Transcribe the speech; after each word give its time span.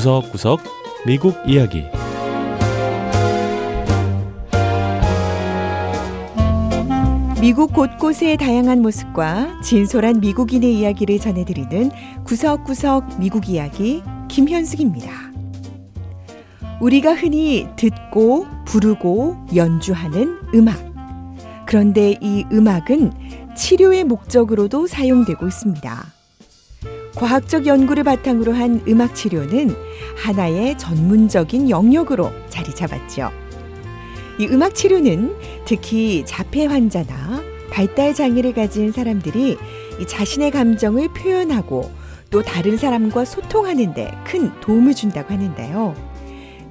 구석구석 0.00 0.60
미국 1.04 1.34
이야기 1.46 1.84
미국 7.38 7.74
곳곳의 7.74 8.38
다양한 8.38 8.80
모습과 8.80 9.60
진솔한 9.60 10.20
미국인의 10.20 10.78
이야기를 10.78 11.18
전해드리는 11.18 11.90
구석구석 12.24 13.20
미국 13.20 13.50
이야기 13.50 14.02
김현숙입니다. 14.28 15.10
우리가 16.80 17.14
흔히 17.14 17.68
듣고 17.76 18.46
부르고 18.64 19.48
연주하는 19.54 20.38
음악. 20.54 20.78
그런데 21.66 22.16
이 22.22 22.46
음악은 22.50 23.12
치료의 23.54 24.04
목적으로도 24.04 24.86
사용되고 24.86 25.46
있습니다. 25.46 26.19
과학적 27.20 27.66
연구를 27.66 28.02
바탕으로 28.02 28.54
한 28.54 28.82
음악 28.88 29.14
치료는 29.14 29.76
하나의 30.16 30.78
전문적인 30.78 31.68
영역으로 31.68 32.30
자리 32.48 32.74
잡았죠. 32.74 33.30
이 34.38 34.46
음악 34.46 34.74
치료는 34.74 35.36
특히 35.66 36.24
자폐 36.24 36.64
환자나 36.64 37.42
발달 37.70 38.14
장애를 38.14 38.54
가진 38.54 38.90
사람들이 38.90 39.58
자신의 40.06 40.50
감정을 40.50 41.08
표현하고 41.08 41.90
또 42.30 42.40
다른 42.40 42.78
사람과 42.78 43.26
소통하는데 43.26 44.10
큰 44.24 44.50
도움을 44.62 44.94
준다고 44.94 45.34
하는데요. 45.34 45.94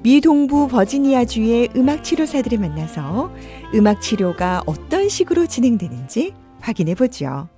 미 0.02 0.20
동부 0.20 0.66
버지니아주의 0.66 1.68
음악 1.76 2.02
치료사들을 2.02 2.58
만나서 2.58 3.32
음악 3.76 4.02
치료가 4.02 4.64
어떤 4.66 5.08
식으로 5.08 5.46
진행되는지 5.46 6.34
확인해 6.60 6.96
보죠. 6.96 7.48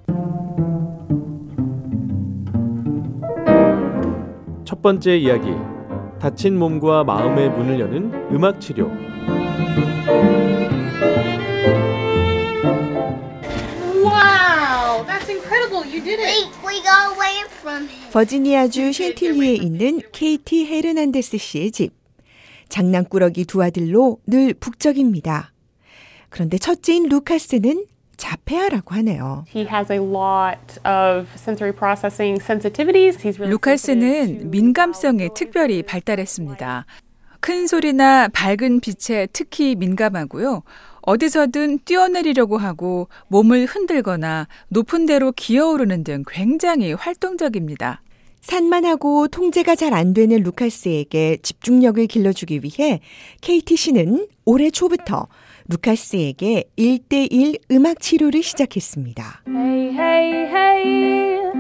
첫 4.72 4.80
번째 4.80 5.18
이야기 5.18 5.48
다친 6.18 6.58
몸과 6.58 7.04
마음의 7.04 7.50
문을 7.50 7.78
여는 7.78 8.34
음악 8.34 8.58
치료 8.58 8.86
Wow, 14.02 15.04
that's 15.04 15.28
incredible. 15.28 15.84
You 15.84 16.02
did 16.02 16.18
it. 16.18 16.48
We 16.66 16.80
got 16.80 17.12
away 17.12 17.44
from 17.60 17.86
him. 17.86 18.10
버지니아주 18.14 18.94
쉔틸리에 18.94 19.56
있는 19.56 20.00
케이티 20.10 20.64
헤르난데스 20.64 21.36
씨의 21.36 21.70
집. 21.70 21.92
장난꾸러기 22.70 23.44
두 23.44 23.62
아들로 23.62 24.20
늘 24.26 24.54
북적입니다. 24.54 25.52
그런데 26.30 26.56
첫째인 26.56 27.10
루카스는 27.10 27.84
자폐아라고 28.22 28.94
하네요. 28.96 29.44
He 29.48 29.66
has 29.66 29.92
a 29.92 29.98
lot 29.98 30.78
of 30.84 31.28
sensory 31.34 31.72
processing 31.72 32.40
sensitivities. 32.40 33.18
He's 33.18 33.38
really 33.38 33.50
루카스는 33.50 34.50
민감성에 34.50 35.30
특별히 35.34 35.82
발달했습니다. 35.82 36.86
큰 37.40 37.66
소리나 37.66 38.28
밝은 38.28 38.78
빛에 38.80 39.26
특히 39.32 39.74
민감하고요. 39.74 40.62
어디서든 41.02 41.80
뛰어내리려고 41.84 42.58
하고 42.58 43.08
몸을 43.26 43.66
흔들거나 43.66 44.46
높은 44.68 45.06
데로 45.06 45.32
기어오르는 45.32 46.04
등 46.04 46.22
굉장히 46.28 46.92
활동적입니다. 46.92 48.02
산만하고 48.42 49.28
통제가 49.28 49.74
잘 49.76 49.92
안 49.94 50.14
되는 50.14 50.42
루카스에게 50.42 51.38
집중력을 51.42 52.06
길러주기 52.06 52.60
위해 52.62 53.00
KT 53.40 53.76
씨는 53.76 54.26
올해 54.44 54.70
초부터 54.70 55.26
루카스에게 55.68 56.64
1대1 56.78 57.60
음악 57.70 58.00
치료를 58.00 58.42
시작했습니다. 58.42 59.42
Hey, 59.48 59.88
hey, 59.94 60.46
hey. 60.46 61.52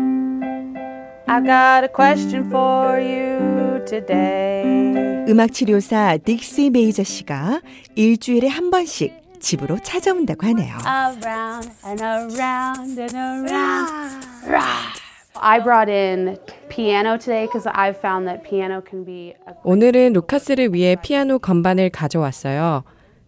I 1.28 1.40
got 1.40 1.84
a 1.84 1.88
question 1.94 2.46
for 2.46 3.00
you 3.00 3.84
today. 3.84 5.24
음악 5.28 5.52
치료사 5.52 6.18
닉시 6.26 6.70
메이저 6.70 7.04
씨가 7.04 7.60
일주일에 7.94 8.48
한 8.48 8.70
번씩 8.70 9.12
집으로 9.40 9.78
찾아온다고 9.82 10.46
하네요. 10.48 10.76
Around 10.84 11.70
and 11.86 12.02
around 12.02 13.00
and 13.00 13.16
around. 13.16 15.01
I 15.44 15.58
brought 15.60 15.90
in 15.90 16.38
piano 16.68 17.18
today 17.18 17.46
because 17.46 17.66
I've 17.66 17.98
found 17.98 18.28
that 18.28 18.48
piano 18.48 18.80
can 18.80 19.04
be 19.04 19.34
a 19.48 19.54
오늘은 19.64 20.12
루카스를 20.12 20.72
위해 20.72 20.94
피아노 21.02 21.40
건반을 21.40 21.90
가져왔어요. 21.90 22.84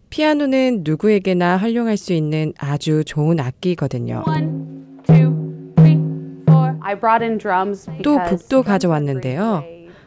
피아노는 0.09 0.83
누구에게나 0.85 1.57
활용할 1.57 1.97
수 1.97 2.13
있는 2.13 2.53
아주 2.57 3.03
좋은 3.03 3.41
악기거든요. 3.41 4.23
one, 4.25 5.01
two, 5.05 5.73
three, 5.75 5.99
four. 6.47 6.77
I 6.81 6.97
brought 6.97 7.21
in 7.21 7.37
drums 7.37 7.89
또 8.01 8.17
북도 8.23 8.63
가져왔는데요. 8.63 9.65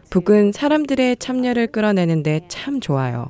북은 0.09 0.53
사람들의 0.53 1.19
참여를 1.19 1.67
끌어내는데 1.67 2.49
참 2.49 2.81
좋아요. 2.81 3.27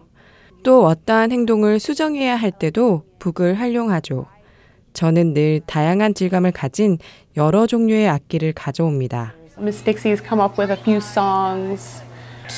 또 0.62 0.86
어떠한 0.86 1.32
행동을 1.32 1.80
수정해야 1.80 2.36
할 2.36 2.52
때도 2.52 3.02
북을 3.18 3.54
활용하죠. 3.54 4.26
저는 4.98 5.32
늘 5.32 5.60
다양한 5.64 6.12
질감을 6.12 6.50
가진 6.50 6.98
여러 7.36 7.68
종류의 7.68 8.08
악기를 8.08 8.52
가져옵니다. 8.52 9.32
Miss 9.56 9.84
Dixie's 9.84 10.20
come 10.28 10.42
up 10.42 10.60
with 10.60 10.72
a 10.72 10.76
few 10.76 10.96
songs 10.96 12.02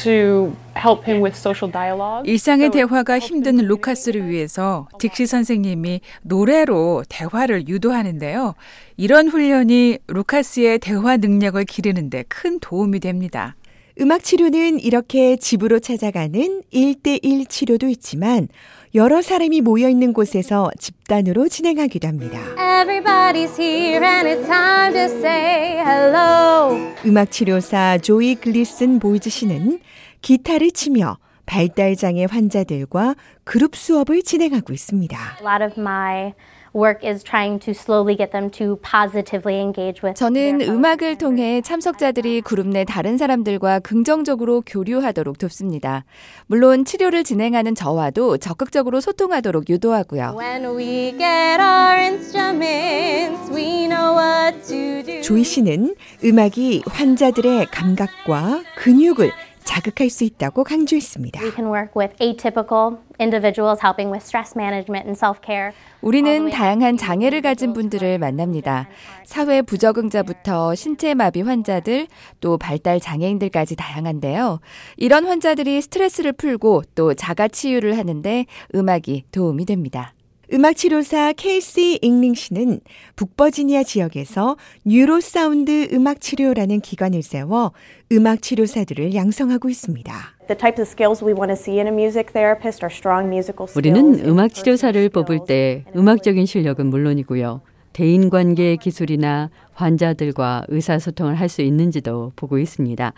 to 0.03 0.57
help 0.75 1.05
him 1.07 1.23
with 1.23 1.37
social 1.37 1.71
dialogue. 1.71 2.27
일상의 2.27 2.71
대화가 2.71 3.19
힘든 3.19 3.57
루카스를 3.59 4.27
위해서 4.27 4.89
딕시 4.99 5.27
선생님이 5.27 6.01
노래로 6.23 7.05
대화를 7.11 7.69
유도하는데요. 7.69 8.55
이런 8.97 9.29
훈련이 9.29 9.99
루카스의 10.07 10.79
대화 10.79 11.19
능력을 11.19 11.63
기르는데 11.67 12.25
큰 12.29 12.59
도움이 12.59 13.01
됩니다. 13.01 13.55
음악 14.01 14.25
치료는 14.25 14.81
이렇게 14.81 15.37
집으로 15.37 15.79
찾아가는 15.79 16.63
1대1 16.73 17.51
치료도 17.51 17.89
있지만 17.89 18.49
여러 18.95 19.23
사람이 19.23 19.61
모여 19.61 19.89
있는 19.89 20.13
곳에서 20.13 20.69
집단으로 20.77 21.49
진행하기도 21.49 22.09
합니다. 22.09 22.41
Everybody's 22.57 23.57
here 23.57 24.05
and 24.05 24.29
it's 24.29 24.47
time 24.47 24.93
to 24.93 25.03
say 25.19 25.79
hello. 25.79 26.77
음악 27.07 27.31
치료사 27.31 27.99
조이 27.99 28.35
글리슨 28.35 28.99
보이즈 28.99 29.31
씨는 29.31 29.79
기타를 30.23 30.73
치며 30.73 31.19
발달 31.47 31.95
장애 31.95 32.27
환자들과 32.29 33.15
그룹 33.45 33.77
수업을 33.77 34.23
진행하고 34.23 34.73
있습니다. 34.73 35.17
A 35.41 35.47
lot 35.47 35.65
of 35.65 35.81
my 35.81 36.33
work 36.75 37.07
is 37.07 37.23
trying 37.23 37.61
to 37.61 37.73
slowly 37.73 38.17
get 38.17 38.33
them 38.33 38.51
to 38.51 38.77
positively 38.83 39.61
engage 39.61 40.03
with. 40.03 40.19
저는 40.19 40.61
음악을. 40.63 41.21
통해 41.21 41.61
참석자들이 41.61 42.41
그룹 42.41 42.67
내 42.69 42.85
다른 42.85 43.19
사람들과 43.19 43.81
긍정적으로 43.81 44.63
교류하도록 44.65 45.39
돕습니다. 45.39 46.05
물론 46.47 46.85
치료를 46.85 47.25
진행하는 47.25 47.75
저와도 47.75 48.39
적극적으로 48.39 49.01
소통하도록 49.01 49.69
유도하고요. 49.69 50.37
When 50.39 50.77
we 50.77 51.13
get 51.13 51.61
our 51.61 51.97
instruments, 51.99 53.53
we 53.53 53.87
know 53.87 54.17
what 54.17 54.67
to 54.69 55.03
do. 55.05 55.23
조이 55.23 55.45
씨는 55.45 55.95
음악이 56.25 56.85
환자들의 56.87 57.67
감각과 57.67 58.63
근육을 58.77 59.31
자극할 59.71 60.11
수 60.11 60.25
있다고 60.25 60.65
강조했습니다. 60.65 61.41
We 61.43 61.53
can 61.55 61.71
work 61.71 61.93
with 61.97 62.17
atypical 62.19 62.99
individuals 63.21 63.79
helping 63.81 64.11
with 64.11 64.21
stress 64.21 64.59
management 64.59 65.07
and 65.07 65.17
self-care. 65.17 65.71
우리는 66.01 66.51
다양한 66.51 66.97
장애를 66.97 67.41
가진 67.41 67.73
분들을 67.73 68.19
만납니다. 68.19 68.89
사회 69.25 69.63
부적응자부터 69.63 70.75
신체 70.75 71.15
마비 71.15 71.43
환자들, 71.43 72.09
또 72.41 72.59
발달 72.59 72.99
장애인들까지 72.99 73.77
다양한데요. 73.77 74.59
이런 74.97 75.25
환자들이 75.25 75.81
스트레스를 75.83 76.33
풀고 76.33 76.83
또 76.97 77.15
자가 77.15 77.47
치유를 77.47 77.97
하는데 77.97 78.47
음악이 78.75 79.27
도움이 79.31 79.67
됩니다. 79.67 80.15
음악 80.53 80.75
치료사 80.75 81.33
케이시 81.35 82.01
잉링 82.03 82.35
씨는 82.35 82.81
북버지니아 83.15 83.85
지역에서 83.85 84.57
뉴로 84.85 85.21
사운드 85.21 85.89
음악 85.93 86.21
치료라는 86.21 86.81
기관을 86.81 87.23
세워 87.23 87.73
음악 88.11 88.43
치료사들을 88.43 89.15
양성하고 89.15 89.69
있습니다. 89.69 90.13
The 90.49 90.59
types 90.59 90.81
of 90.81 90.89
skills 90.89 91.25
we 91.25 91.33
want 91.33 91.49
to 91.49 91.57
see 91.57 91.79
in 91.79 91.87
a 91.87 91.93
music 91.93 92.33
therapist 92.33 92.85
are 92.85 92.93
strong 92.93 93.29
musical 93.29 93.69
skills. 93.69 93.79
우리는 93.79 94.29
음악 94.29 94.53
치료사를 94.53 95.09
뽑을 95.11 95.41
때 95.47 95.85
음악적인 95.97 96.47
실력은 96.47 96.87
물론이고요. 96.87 97.61
대인 97.93 98.29
관계 98.31 98.75
기술이나 98.77 99.51
환자들과 99.75 100.65
의사소통을 100.69 101.37
할 101.37 101.49
수 101.49 101.63
있는지도 101.63 102.33
보고 102.35 102.59
있습니다. 102.59 103.13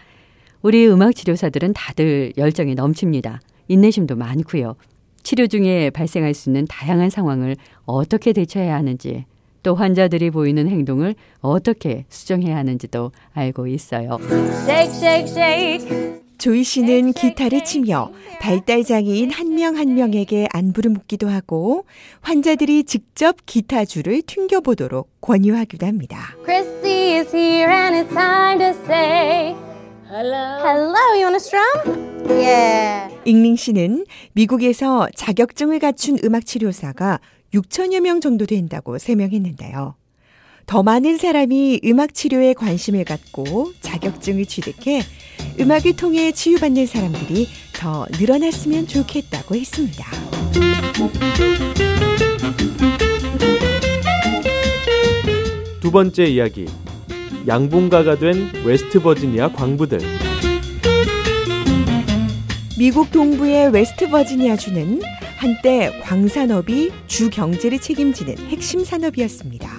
우리 0.61 0.87
음악 0.87 1.15
치료사들은 1.15 1.73
다들 1.73 2.35
열정이 2.37 2.75
넘칩니다. 2.75 3.41
인내심도 3.69 4.17
많고요. 4.17 4.77
치료 5.23 5.47
중에 5.47 5.91
발생할 5.91 6.35
수 6.35 6.49
있는 6.51 6.67
다양한 6.69 7.11
상황을 7.11 7.57
어떻게 7.85 8.33
대처해야 8.33 8.75
하는지 8.75 9.25
또 9.63 9.75
환자들이 9.77 10.31
보이는 10.31 10.69
행동을 10.69 11.15
어떻게 11.41 12.05
수정해야 12.09 12.57
하는지도 12.57 13.13
알고 13.33 13.69
있어요. 13.69 14.19
Shake, 14.67 14.91
shake, 14.97 15.31
shake. 15.31 16.23
조이 16.39 16.65
씨는 16.65 17.13
기타를 17.13 17.63
치며 17.63 18.11
발달 18.41 18.83
장애인 18.83 19.31
한 19.31 19.55
명 19.55 19.77
한 19.77 19.95
명에게 19.95 20.49
안부를 20.53 20.91
묻기도 20.91 21.29
하고 21.29 21.85
환자들이 22.23 22.83
직접 22.83 23.37
기타 23.47 23.85
줄을 23.85 24.23
튕겨 24.23 24.61
보도록 24.61 25.09
권유하기도 25.21 25.87
합니다. 25.87 26.35
Chrissy 26.45 27.19
is 27.21 27.33
here 27.37 27.71
and 27.71 27.97
it's 27.97 28.13
time 28.13 28.59
to 28.59 28.71
say 28.85 29.55
hello. 30.11 30.59
Hello, 30.65 31.15
you 31.15 31.27
want 31.31 31.39
to 31.39 31.41
strum? 31.41 31.79
잉링 33.25 33.57
씨는 33.57 34.05
미국에서 34.33 35.09
자격증을 35.15 35.79
갖춘 35.79 36.19
음악 36.25 36.47
치료사가 36.47 37.21
6천여 37.55 38.01
명 38.01 38.21
정도 38.21 38.47
된다고 38.47 38.99
설명했는데요. 38.99 39.95
더 40.67 40.83
많은 40.83 41.19
사람이 41.19 41.81
음악 41.85 42.15
치료에 42.15 42.55
관심을 42.55 43.05
갖고 43.05 43.73
자격증을 43.81 44.47
취득해 44.47 45.03
음악을 45.61 45.97
통해 45.97 46.33
치유받는 46.33 46.87
사람들이 46.87 47.49
더 47.75 48.07
늘어났으면 48.19 48.87
좋겠다고 48.87 49.57
했습니다. 49.57 50.07
두 55.81 55.91
번째 55.91 56.25
이야기. 56.25 56.67
양봉가가 57.47 58.19
된 58.19 58.51
웨스트 58.65 59.03
버지니아 59.03 59.53
광부들. 59.53 60.32
미국 62.83 63.13
동부의 63.13 63.71
웨스트 63.71 64.09
버지니아 64.09 64.57
주는 64.57 65.01
한때 65.37 65.97
광산업이 66.03 66.91
주 67.07 67.31
경제를 67.31 67.79
책임지는 67.79 68.37
핵심 68.49 68.85
산업이었습니다. 68.85 69.71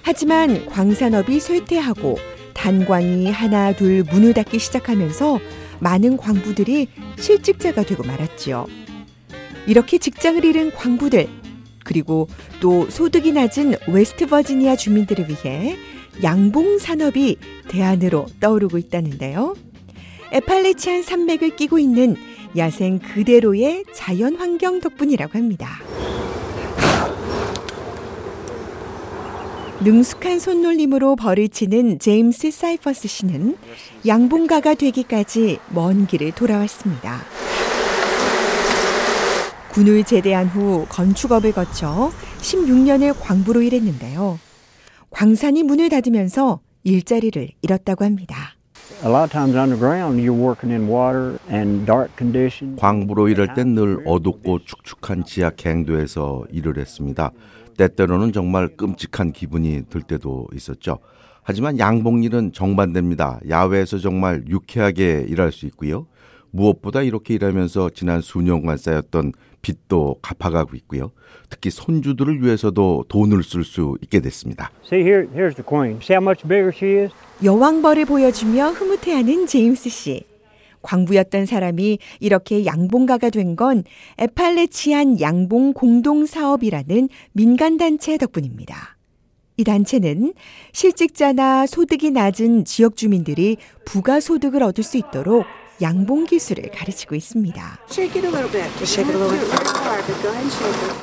하지만 0.00 0.64
광산업이 0.64 1.38
쇠퇴하고 1.38 2.16
탄광이 2.54 3.30
하나 3.30 3.76
둘 3.76 4.02
문을 4.04 4.32
닫기 4.32 4.58
시작하면서 4.58 5.40
많은 5.80 6.16
광부들이 6.16 6.88
실직자가 7.18 7.82
되고 7.82 8.02
말았지요. 8.02 8.66
이렇게 9.66 9.98
직장을 9.98 10.42
잃은 10.42 10.70
광부들 10.70 11.28
그리고 11.84 12.28
또 12.60 12.88
소득이 12.88 13.32
낮은 13.32 13.74
웨스트 13.88 14.26
버지니아 14.26 14.76
주민들을 14.76 15.28
위해 15.28 15.76
양봉 16.22 16.78
산업이 16.78 17.36
대안으로 17.68 18.24
떠오르고 18.40 18.78
있다는데요. 18.78 19.54
에팔레치안 20.32 21.02
산맥을 21.02 21.56
끼고 21.56 21.78
있는 21.78 22.16
야생 22.56 22.98
그대로의 22.98 23.84
자연 23.92 24.36
환경 24.36 24.80
덕분이라고 24.80 25.38
합니다. 25.38 25.68
능숙한 29.82 30.38
손놀림으로 30.38 31.16
벌을 31.16 31.48
치는 31.48 31.98
제임스 31.98 32.50
사이퍼스 32.50 33.08
씨는 33.08 33.56
양봉가가 34.06 34.74
되기까지 34.74 35.58
먼 35.70 36.06
길을 36.06 36.32
돌아왔습니다. 36.32 37.22
군을 39.72 40.04
제대한 40.04 40.48
후 40.48 40.84
건축업을 40.90 41.52
거쳐 41.52 42.12
16년을 42.40 43.14
광부로 43.18 43.62
일했는데요. 43.62 44.38
광산이 45.10 45.62
문을 45.62 45.88
닫으면서 45.88 46.60
일자리를 46.84 47.48
잃었다고 47.62 48.04
합니다. 48.04 48.59
광부로 52.76 53.28
일할 53.28 53.54
땐 53.54 53.74
늘 53.74 54.02
어둡고 54.04 54.60
축축한 54.64 55.24
지하 55.24 55.50
갱도에서 55.50 56.44
일을 56.50 56.76
했습니다. 56.76 57.30
때때로는 57.78 58.32
정말 58.32 58.68
끔찍한 58.76 59.32
기분이 59.32 59.84
들 59.88 60.02
때도 60.02 60.48
있었죠. 60.54 60.98
하지만 61.42 61.78
양봉일은 61.78 62.52
정반대입니다. 62.52 63.40
야외에서 63.48 63.98
정말 63.98 64.44
유쾌하게 64.48 65.24
일할 65.28 65.50
수 65.52 65.66
있고요. 65.66 66.06
무엇보다 66.50 67.00
이렇게 67.02 67.34
일하면서 67.34 67.90
지난 67.94 68.20
수년간 68.20 68.76
쌓였던 68.76 69.32
빚도 69.62 70.16
갚아가고 70.22 70.76
있고요. 70.76 71.10
특히 71.48 71.70
손주들을 71.70 72.42
위해서도 72.42 73.04
돈을 73.08 73.42
쓸 73.42 73.64
수 73.64 73.96
있게 74.02 74.20
됐습니다. 74.20 74.70
See 74.86 75.02
here, 75.02 75.28
here's 75.34 75.56
the 75.56 75.64
queen. 75.66 75.98
See 76.02 76.14
how 76.14 76.22
much 76.22 76.46
bigger 76.46 76.72
she 76.74 77.04
is? 77.04 77.12
여왕벌을 77.44 78.04
보여주며 78.06 78.70
흐뭇해하는 78.70 79.46
제임스 79.46 79.88
씨. 79.90 80.24
광부였던 80.82 81.44
사람이 81.44 81.98
이렇게 82.20 82.64
양봉가가 82.64 83.28
된 83.30 83.54
건 83.54 83.84
에팔레치안 84.16 85.20
양봉 85.20 85.74
공동사업이라는 85.74 87.08
민간단체 87.32 88.16
덕분입니다. 88.16 88.96
이 89.58 89.64
단체는 89.64 90.32
실직자나 90.72 91.66
소득이 91.66 92.12
낮은 92.12 92.64
지역 92.64 92.96
주민들이 92.96 93.58
부가 93.84 94.20
소득을 94.20 94.62
얻을 94.62 94.82
수 94.82 94.96
있도록 94.96 95.44
양봉 95.82 96.26
기술을 96.26 96.70
가르치고 96.70 97.14
있습니다. 97.14 97.78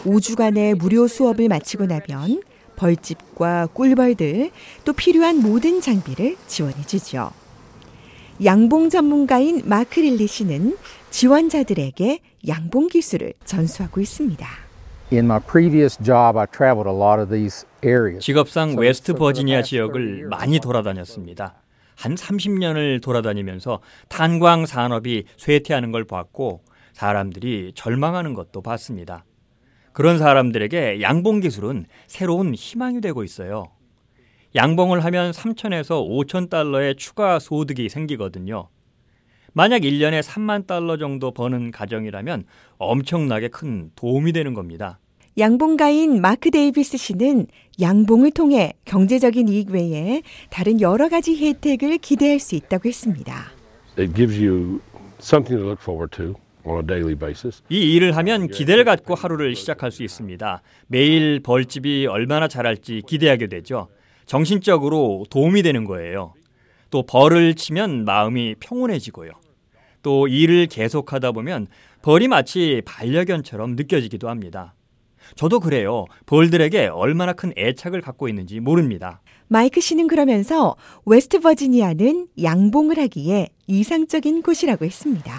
5주간의 0.06 0.76
무료 0.76 1.08
수업을 1.08 1.48
마치고 1.48 1.86
나면 1.88 2.42
벌집과 2.76 3.68
꿀벌들 3.74 4.52
또 4.86 4.94
필요한 4.94 5.42
모든 5.42 5.82
장비를 5.82 6.38
지원해 6.46 6.84
주죠. 6.84 7.32
양봉 8.44 8.90
전문가인 8.90 9.64
마크 9.66 10.00
릴리 10.00 10.28
씨는 10.28 10.78
지원자들에게 11.10 12.20
양봉 12.48 12.88
기술을 12.88 13.34
전수하고 13.46 14.00
있습니다. 14.00 14.48
직업상 18.20 18.76
웨스트 18.76 19.14
버지니아 19.16 19.64
지역을 19.64 20.28
많이 20.30 20.60
돌아다녔습니다. 20.60 21.56
한 21.98 22.16
30년을 22.16 23.02
돌아다니면서 23.02 23.82
탄광 24.08 24.66
산업이 24.66 25.26
쇠퇴하는 25.36 25.92
걸 25.92 26.06
봤고 26.06 26.62
사람들이 26.94 27.74
절망하는 27.76 28.34
것도 28.34 28.62
봤습니다. 28.62 29.26
그런 29.94 30.20
사람들에게 30.20 31.02
양봉 31.02 31.40
기술은 31.40 31.88
새로운 32.06 32.54
희망이 32.54 33.02
되고 33.02 33.24
있어요. 33.24 33.66
양봉을 34.56 35.04
하면 35.04 35.32
3천에서 35.32 36.08
5천 36.08 36.50
달러의 36.50 36.96
추가 36.96 37.40
소득이 37.40 37.90
생기거든요. 37.90 38.70
만약 39.54 39.82
1년에 39.82 40.22
3만 40.22 40.68
달러 40.68 40.98
정도 40.98 41.32
버는 41.32 41.72
가정이라면 41.72 42.46
엄청나게 42.78 43.48
큰 43.48 43.90
도움이 43.96 44.34
되는 44.34 44.54
겁니다. 44.54 45.00
양봉가인 45.38 46.20
마크 46.20 46.50
데이비스 46.50 46.98
씨는 46.98 47.46
양봉을 47.80 48.32
통해 48.32 48.74
경제적인 48.86 49.48
이익 49.50 49.70
외에 49.70 50.24
다른 50.50 50.82
여러 50.82 51.10
가지 51.10 51.38
혜택을 51.38 52.00
기대할 52.00 52.40
수 52.40 52.56
있다고 52.56 52.90
했습니다. 52.90 53.52
It 54.00 54.14
gives 54.16 54.44
you 54.44 54.82
something 55.20 55.62
to 55.62 55.68
look 55.70 55.82
forward 55.82 56.16
to. 56.18 56.36
on 56.68 56.80
a 56.80 56.86
daily 56.88 57.16
basis. 57.16 57.62
이 57.70 57.96
일을 57.96 58.18
하면 58.18 58.48
기대를 58.48 58.84
갖고 58.84 59.16
하루를 59.16 59.56
시작할 59.56 59.92
수 59.92 60.04
있습니다. 60.04 60.62
매일 60.88 61.40
벌집이 61.40 62.08
얼마나 62.08 62.48
자랄지 62.48 63.04
기대하게 63.08 63.48
되죠. 63.48 63.88
정신적으로 64.26 65.26
도움이 65.30 65.62
되는 65.62 65.86
거예요. 65.86 66.34
또 66.90 67.04
벌을 67.04 67.54
치면 67.54 68.06
마음이 68.06 68.56
평온해지고요. 68.60 69.32
또 70.02 70.28
일을 70.28 70.68
계속하다 70.68 71.32
보면 71.32 71.68
벌이 72.02 72.28
마치 72.28 72.82
반려견처럼 72.86 73.76
느껴지기도 73.76 74.30
합니다. 74.30 74.74
저도 75.36 75.60
그래요. 75.60 76.06
벌들에게 76.26 76.88
얼마나 76.88 77.34
큰 77.34 77.54
애착을 77.58 78.02
갖고 78.02 78.28
있는지 78.28 78.60
모릅니다. 78.60 79.22
마이크 79.48 79.80
씨는 79.80 80.08
그러면서 80.08 80.76
웨스트 81.06 81.40
버지니아는 81.40 82.28
양봉을 82.42 82.98
하기에 83.00 83.50
이상적인 83.68 84.42
곳이라고 84.42 84.86
했습니다. 84.86 85.34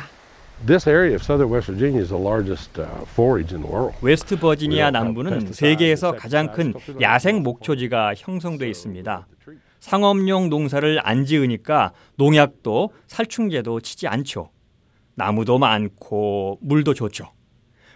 This 0.66 0.88
area 0.88 1.14
of 1.14 1.22
southern 1.22 1.52
West 1.52 1.70
Virginia 1.70 2.00
is 2.00 2.08
the 2.08 2.20
largest 2.20 2.80
uh, 2.80 2.88
forage 3.12 3.54
in 3.54 3.62
the 3.62 3.72
world. 3.72 3.96
웨스트 4.02 4.40
버지니아 4.40 4.90
남부는 4.90 5.52
세계에서 5.52 6.12
가장 6.12 6.50
큰 6.50 6.74
야생 7.00 7.42
목초지가 7.42 8.14
형성돼 8.16 8.68
있습니다. 8.68 9.28
상업용 9.78 10.48
농사를 10.48 10.98
안 11.06 11.24
지으니까 11.24 11.92
농약도 12.16 12.90
살충제도 13.06 13.80
치지 13.80 14.08
않죠. 14.08 14.50
나무도 15.14 15.58
많고 15.58 16.58
물도 16.60 16.94
좋죠. 16.94 17.30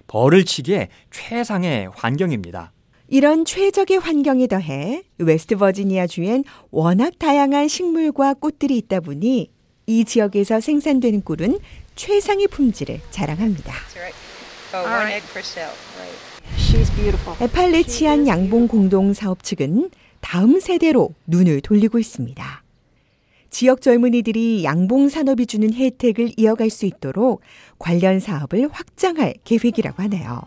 벌을 0.07 0.45
치기에 0.45 0.89
최상의 1.11 1.91
환경입니다. 1.95 2.73
이런 3.09 3.45
최적의 3.45 3.99
환경에 3.99 4.47
더해 4.47 5.03
웨스트 5.19 5.57
버지니아 5.57 6.07
주엔 6.07 6.45
워낙 6.71 7.19
다양한 7.19 7.69
식물과 7.69 8.35
꽃들이 8.35 8.79
있다 8.79 9.01
보니 9.01 9.51
이 9.87 10.05
지역에서 10.05 10.61
생산되는 10.61 11.23
꿀은 11.23 11.59
최상의 11.95 12.49
품질을 12.49 13.01
자랑합니다. 13.11 13.75
애팔래치안 17.41 18.27
양봉 18.27 18.69
공동 18.69 19.13
사업 19.13 19.43
측은 19.43 19.91
다음 20.21 20.61
세대로 20.61 21.11
눈을 21.27 21.61
돌리고 21.61 21.99
있습니다. 21.99 22.62
지역 23.53 23.83
젊은이들이 23.83 24.65
양봉 24.65 25.11
산업이 25.11 25.47
주는 25.47 25.73
혜택을 25.73 26.33
이어갈 26.39 26.71
수 26.71 26.87
있도록 26.87 27.43
관련 27.79 28.19
사업을 28.19 28.71
확장할 28.73 29.35
계획이라고 29.45 30.03
하네요. 30.05 30.41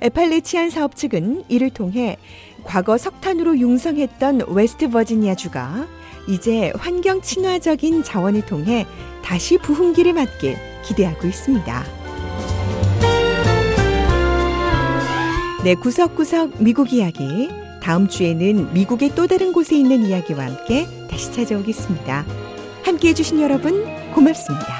애팔래치안 0.00 0.70
사업 0.70 0.96
측은 0.96 1.44
이를 1.48 1.68
통해 1.68 2.16
과거 2.64 2.96
석탄으로 2.96 3.58
융성했던 3.58 4.40
웨스트 4.48 4.88
버지니아 4.88 5.34
주가 5.34 5.86
이제 6.28 6.72
환경 6.76 7.20
친화적인 7.20 8.02
자원을 8.02 8.46
통해 8.46 8.86
다시 9.22 9.58
부흥기를 9.58 10.14
맞길 10.14 10.56
기대하고 10.84 11.26
있습니다. 11.26 11.84
네, 15.62 15.74
구석구석 15.74 16.62
미국 16.62 16.92
이야기. 16.94 17.50
다음 17.82 18.08
주에는 18.08 18.72
미국의 18.72 19.14
또 19.14 19.26
다른 19.26 19.52
곳에 19.52 19.76
있는 19.76 20.06
이야기와 20.06 20.46
함께 20.46 20.86
다시 21.08 21.32
찾아오겠습니다. 21.32 22.24
함께 22.84 23.08
해주신 23.08 23.40
여러분, 23.40 23.84
고맙습니다. 24.12 24.77